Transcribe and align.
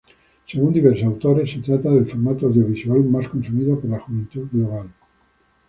Según 0.47 0.73
diversos 0.73 1.03
autores 1.03 1.51
se 1.51 1.59
trata 1.59 1.91
del 1.91 2.07
formato 2.07 2.47
audiovisual 2.47 3.03
más 3.03 3.29
consumido 3.29 3.79
por 3.79 3.91
la 3.91 3.99
juventud 3.99 4.47
global. 4.51 4.89